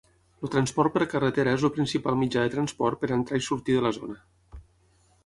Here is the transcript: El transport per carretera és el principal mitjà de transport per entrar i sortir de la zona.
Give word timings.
El 0.47 0.51
transport 0.53 0.93
per 0.93 1.07
carretera 1.11 1.53
és 1.57 1.65
el 1.69 1.71
principal 1.75 2.17
mitjà 2.21 2.45
de 2.45 2.53
transport 2.55 3.01
per 3.05 3.11
entrar 3.19 3.43
i 3.43 3.47
sortir 3.49 3.77
de 3.79 3.85
la 3.89 3.93
zona. 3.99 4.17